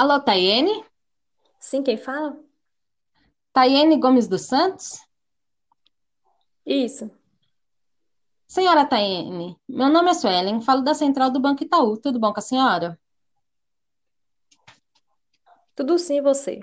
Alô, 0.00 0.18
Taiene? 0.18 0.82
Sim, 1.58 1.82
quem 1.82 1.98
fala? 1.98 2.34
Taiene 3.52 3.98
Gomes 4.00 4.26
dos 4.26 4.46
Santos? 4.46 4.98
Isso. 6.64 7.10
Senhora 8.46 8.86
Taiene, 8.86 9.58
meu 9.68 9.90
nome 9.90 10.08
é 10.08 10.14
Suelen, 10.14 10.62
falo 10.62 10.80
da 10.80 10.94
Central 10.94 11.30
do 11.30 11.38
Banco 11.38 11.62
Itaú. 11.62 11.98
Tudo 11.98 12.18
bom 12.18 12.32
com 12.32 12.38
a 12.38 12.42
senhora? 12.42 12.98
Tudo 15.76 15.98
sim, 15.98 16.16
e 16.16 16.22
você? 16.22 16.60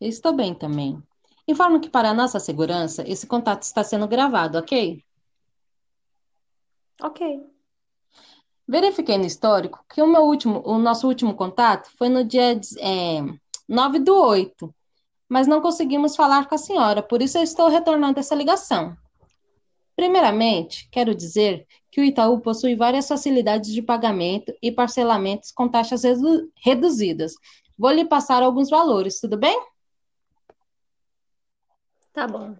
Eu 0.00 0.08
estou 0.08 0.32
bem 0.32 0.52
também. 0.52 1.00
Informo 1.46 1.80
que 1.80 1.88
para 1.88 2.12
nossa 2.12 2.40
segurança, 2.40 3.08
esse 3.08 3.24
contato 3.24 3.62
está 3.62 3.84
sendo 3.84 4.08
gravado, 4.08 4.58
ok? 4.58 5.00
Ok. 7.00 7.57
Verifiquei 8.68 9.16
no 9.16 9.24
histórico 9.24 9.82
que 9.88 10.02
o 10.02 10.06
meu 10.06 10.22
último, 10.22 10.62
o 10.62 10.76
nosso 10.76 11.08
último 11.08 11.34
contato 11.34 11.90
foi 11.96 12.10
no 12.10 12.22
dia, 12.22 12.60
é, 12.80 13.24
9 13.66 13.98
do 14.00 14.14
8, 14.14 14.74
mas 15.26 15.46
não 15.46 15.62
conseguimos 15.62 16.14
falar 16.14 16.46
com 16.46 16.54
a 16.54 16.58
senhora, 16.58 17.02
por 17.02 17.22
isso 17.22 17.38
eu 17.38 17.42
estou 17.42 17.68
retornando 17.68 18.20
essa 18.20 18.34
ligação. 18.34 18.94
Primeiramente, 19.96 20.86
quero 20.92 21.14
dizer 21.14 21.66
que 21.90 22.00
o 22.00 22.04
Itaú 22.04 22.40
possui 22.40 22.76
várias 22.76 23.08
facilidades 23.08 23.72
de 23.72 23.80
pagamento 23.80 24.54
e 24.62 24.70
parcelamentos 24.70 25.50
com 25.50 25.66
taxas 25.66 26.04
redu- 26.04 26.52
reduzidas. 26.62 27.34
Vou 27.76 27.90
lhe 27.90 28.04
passar 28.04 28.42
alguns 28.42 28.68
valores, 28.68 29.18
tudo 29.18 29.38
bem? 29.38 29.60
Tá 32.12 32.26
bom. 32.26 32.54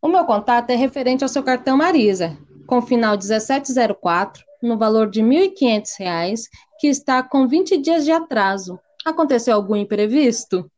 O 0.00 0.08
meu 0.08 0.24
contato 0.24 0.70
é 0.70 0.76
referente 0.76 1.22
ao 1.22 1.28
seu 1.28 1.42
cartão 1.42 1.76
Marisa, 1.76 2.36
com 2.66 2.80
final 2.80 3.16
1704, 3.16 4.44
no 4.66 4.76
valor 4.78 5.08
de 5.08 5.22
1.500 5.22 5.94
reais, 5.98 6.48
que 6.78 6.88
está 6.88 7.22
com 7.22 7.46
20 7.48 7.78
dias 7.78 8.04
de 8.04 8.12
atraso. 8.12 8.78
Aconteceu 9.04 9.54
algum 9.54 9.76
imprevisto? 9.76 10.70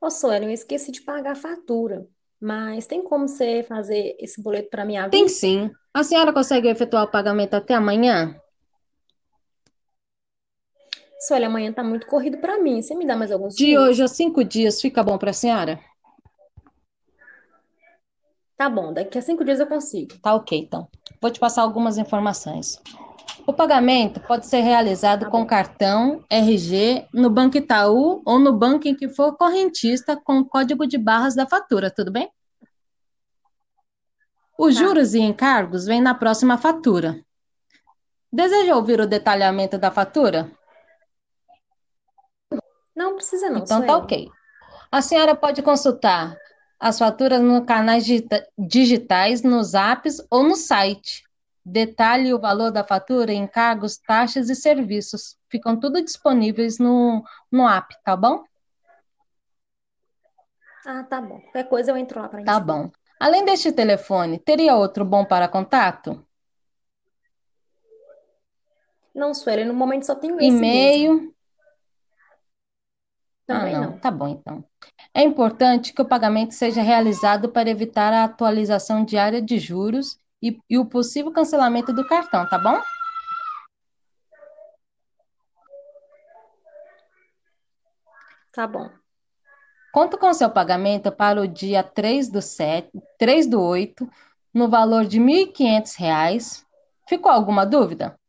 Ô, 0.00 0.10
Suelen, 0.10 0.48
eu 0.48 0.54
esqueci 0.54 0.90
de 0.90 1.02
pagar 1.02 1.32
a 1.32 1.34
fatura, 1.36 2.06
mas 2.40 2.86
tem 2.86 3.02
como 3.02 3.28
você 3.28 3.62
fazer 3.62 4.16
esse 4.18 4.42
boleto 4.42 4.70
para 4.70 4.84
mim 4.84 4.96
à 4.96 5.08
Tem 5.08 5.28
sim. 5.28 5.70
A 5.92 6.02
senhora 6.02 6.32
consegue 6.32 6.68
efetuar 6.68 7.04
o 7.04 7.10
pagamento 7.10 7.54
até 7.54 7.74
amanhã? 7.74 8.34
Suelen, 11.20 11.46
amanhã 11.46 11.72
tá 11.72 11.84
muito 11.84 12.06
corrido 12.06 12.38
para 12.38 12.58
mim. 12.60 12.82
Você 12.82 12.94
me 12.96 13.06
dá 13.06 13.14
mais 13.16 13.30
alguns 13.30 13.54
De 13.54 13.78
hoje 13.78 14.02
dias? 14.02 14.10
a 14.10 14.14
cinco 14.14 14.42
dias 14.44 14.80
fica 14.80 15.02
bom 15.02 15.18
para 15.18 15.30
a 15.30 15.34
senhora? 15.34 15.78
Tá 18.56 18.68
bom, 18.68 18.92
daqui 18.92 19.18
a 19.18 19.22
cinco 19.22 19.44
dias 19.44 19.60
eu 19.60 19.66
consigo. 19.66 20.18
Tá 20.20 20.34
ok, 20.34 20.58
então. 20.58 20.88
Vou 21.20 21.30
te 21.30 21.38
passar 21.38 21.62
algumas 21.62 21.98
informações. 21.98 22.80
O 23.46 23.52
pagamento 23.52 24.20
pode 24.20 24.46
ser 24.46 24.60
realizado 24.60 25.28
com 25.30 25.46
cartão, 25.46 26.24
RG, 26.30 27.06
no 27.12 27.28
Banco 27.30 27.56
Itaú 27.56 28.22
ou 28.24 28.38
no 28.38 28.52
banco 28.52 28.86
em 28.86 28.94
que 28.94 29.08
for 29.08 29.36
correntista 29.36 30.16
com 30.16 30.38
o 30.38 30.44
código 30.44 30.86
de 30.86 30.96
barras 30.98 31.34
da 31.34 31.46
fatura, 31.46 31.90
tudo 31.90 32.10
bem? 32.12 32.30
Os 34.58 34.74
Tá. 34.74 34.80
juros 34.80 35.14
e 35.14 35.20
encargos 35.20 35.86
vêm 35.86 36.00
na 36.00 36.14
próxima 36.14 36.58
fatura. 36.58 37.24
Deseja 38.32 38.76
ouvir 38.76 39.00
o 39.00 39.06
detalhamento 39.06 39.76
da 39.78 39.90
fatura? 39.90 40.50
Não 42.94 43.14
precisa 43.16 43.48
não, 43.48 43.60
Então 43.60 43.80
tá 43.80 43.86
Suelen. 43.86 44.04
ok. 44.04 44.30
A 44.92 45.00
senhora 45.02 45.34
pode 45.34 45.62
consultar 45.62 46.36
as 46.80 46.98
faturas 46.98 47.42
nos 47.42 47.66
canais 47.66 48.06
digita- 48.06 48.46
digitais, 48.58 49.42
nos 49.42 49.74
apps 49.74 50.16
ou 50.30 50.42
no 50.42 50.56
site. 50.56 51.22
Detalhe 51.62 52.32
o 52.32 52.40
valor 52.40 52.70
da 52.72 52.82
fatura, 52.82 53.34
encargos, 53.34 53.98
taxas 53.98 54.48
e 54.48 54.54
serviços. 54.54 55.36
Ficam 55.50 55.78
tudo 55.78 56.02
disponíveis 56.02 56.78
no, 56.78 57.22
no 57.52 57.68
app, 57.68 57.94
tá 58.02 58.16
bom? 58.16 58.42
Ah, 60.86 61.04
tá 61.04 61.20
bom. 61.20 61.38
Qualquer 61.42 61.68
coisa 61.68 61.90
eu 61.90 61.96
entro 61.98 62.18
lá 62.18 62.28
pra 62.28 62.42
Tá 62.42 62.58
bom. 62.58 62.90
Além 63.20 63.44
deste 63.44 63.70
telefone, 63.70 64.38
teria 64.38 64.74
outro 64.74 65.04
bom 65.04 65.22
para 65.26 65.46
contato? 65.46 66.26
Não, 69.14 69.34
Suelen, 69.34 69.66
no 69.66 69.74
momento 69.74 70.06
só 70.06 70.14
tenho 70.14 70.40
esse 70.40 70.50
mesmo. 70.58 71.34
Ah, 73.50 73.58
Também 73.58 73.74
não. 73.74 73.82
não. 73.82 73.98
Tá 73.98 74.10
bom, 74.10 74.28
então. 74.28 74.64
É 75.12 75.22
importante 75.22 75.92
que 75.92 76.00
o 76.00 76.08
pagamento 76.08 76.54
seja 76.54 76.82
realizado 76.82 77.48
para 77.48 77.68
evitar 77.68 78.12
a 78.12 78.24
atualização 78.24 79.04
diária 79.04 79.42
de 79.42 79.58
juros 79.58 80.20
e, 80.40 80.58
e 80.70 80.78
o 80.78 80.86
possível 80.86 81.32
cancelamento 81.32 81.92
do 81.92 82.06
cartão, 82.06 82.48
tá 82.48 82.58
bom? 82.58 82.80
Tá 88.52 88.66
bom. 88.66 88.88
Conto 89.92 90.16
com 90.16 90.32
seu 90.32 90.50
pagamento 90.50 91.10
para 91.10 91.40
o 91.40 91.48
dia 91.48 91.82
3 91.82 92.28
do 92.28 92.40
7, 92.40 92.90
3 93.18 93.46
do 93.48 93.60
8, 93.60 94.08
no 94.54 94.68
valor 94.68 95.04
de 95.04 95.18
1.500 95.18 95.94
reais. 95.96 96.66
Ficou 97.08 97.32
alguma 97.32 97.66
dúvida? 97.66 98.19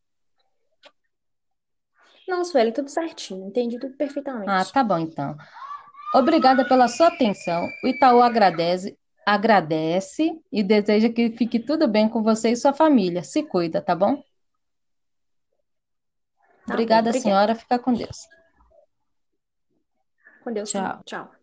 Não, 2.28 2.44
Suelen, 2.44 2.74
tudo 2.74 2.90
certinho. 2.90 3.48
Entendi 3.48 3.78
tudo 3.80 3.96
Ah, 4.46 4.64
perfeitamente. 4.64 4.74
tá 4.74 4.84
bom, 4.84 4.98
então. 5.00 5.36
Obrigada 6.16 6.68
pela 6.68 6.88
sua 6.88 7.08
atenção. 7.08 7.68
O 7.84 7.88
Itaú 7.88 8.22
agradece, 8.22 8.98
agradece 9.26 10.32
e 10.52 10.64
deseja 10.64 11.09
que 11.09 11.32
fique 11.32 11.59
tudo 11.59 11.88
bem 11.88 12.09
com 12.09 12.24
você 12.24 12.52
e 12.52 12.56
sua 12.58 12.74
família. 12.74 13.24
Se 13.24 13.44
cuida, 13.44 13.82
tá 13.82 13.96
bom? 13.96 14.22
Tá 16.66 16.82
bom, 16.82 16.98
Obrigada, 16.98 17.04
obrigada. 17.04 17.22
senhora. 17.22 17.54
Fica 17.56 17.78
com 17.78 17.94
Deus. 17.94 18.28
Com 20.42 20.53
Deus. 20.53 20.72
Tchau. 20.72 21.03
Tchau. 21.06 21.41